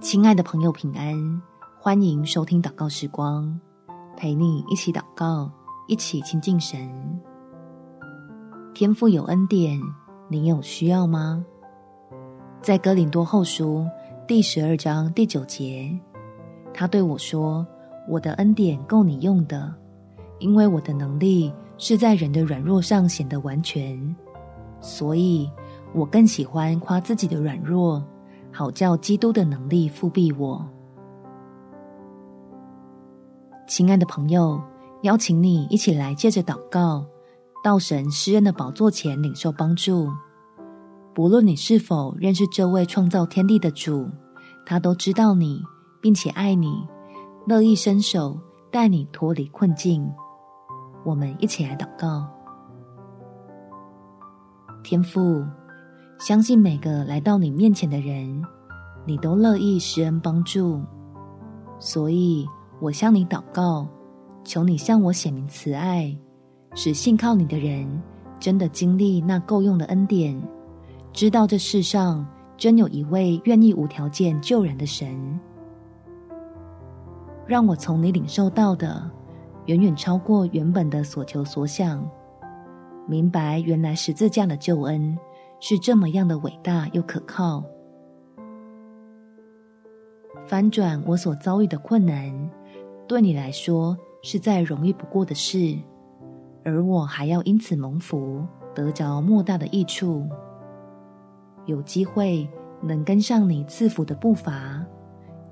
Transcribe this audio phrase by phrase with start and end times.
[0.00, 1.42] 亲爱的朋友，平安！
[1.78, 3.60] 欢迎收听祷告时光，
[4.16, 5.50] 陪你一起祷告，
[5.88, 6.88] 一起亲近神。
[8.72, 9.78] 天父有恩典，
[10.26, 11.44] 你有需要吗？
[12.62, 13.86] 在哥林多后书
[14.26, 15.94] 第十二章第九节，
[16.72, 17.66] 他对我说
[18.08, 19.70] ：“我的恩典够你用的，
[20.38, 24.16] 因为我的能力是在人的软弱上显得完全，
[24.80, 25.46] 所以
[25.92, 28.02] 我更喜欢夸自己的软弱。”
[28.52, 30.64] 好叫基督的能力覆庇我。
[33.66, 34.60] 亲爱的朋友，
[35.02, 37.06] 邀请你一起来借着祷告，
[37.62, 40.08] 到神施恩的宝座前领受帮助。
[41.14, 44.08] 不论你是否认识这位创造天地的主，
[44.66, 45.62] 他都知道你，
[46.00, 46.86] 并且爱你，
[47.46, 48.38] 乐意伸手
[48.70, 50.08] 带你脱离困境。
[51.04, 52.26] 我们一起来祷告，
[54.82, 55.44] 天父。
[56.20, 58.44] 相信每个来到你面前的人，
[59.06, 60.78] 你都乐意施恩帮助，
[61.78, 62.46] 所以
[62.78, 63.88] 我向你祷告，
[64.44, 66.14] 求你向我显明慈爱，
[66.74, 67.88] 使信靠你的人
[68.38, 70.38] 真的经历那够用的恩典，
[71.10, 72.26] 知道这世上
[72.58, 75.40] 真有一位愿意无条件救人的神。
[77.46, 79.10] 让我从你领受到的
[79.64, 82.06] 远远超过原本的所求所想，
[83.08, 85.18] 明白原来十字架的救恩。
[85.60, 87.62] 是这么样的伟大又可靠，
[90.46, 92.50] 翻转我所遭遇的困难，
[93.06, 95.78] 对你来说是再容易不过的事，
[96.64, 98.42] 而我还要因此蒙福，
[98.74, 100.26] 得着莫大的益处。
[101.66, 102.48] 有机会
[102.80, 104.82] 能跟上你赐福的步伐，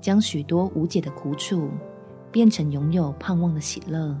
[0.01, 1.69] 将许多无解的苦楚
[2.31, 4.17] 变成拥有盼望的喜乐。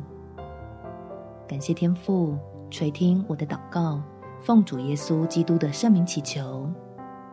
[1.47, 2.37] 感谢天父
[2.69, 3.99] 垂听我的祷告。
[4.41, 6.69] 奉主耶稣基督的圣名祈求，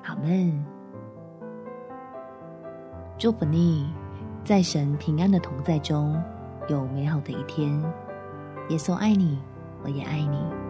[0.05, 0.65] 阿门。
[3.17, 3.89] 祝福你，
[4.45, 6.21] 在神平安的同在中，
[6.69, 7.81] 有美好的一天。
[8.71, 9.39] 耶稣爱你，
[9.85, 10.66] 我也爱你。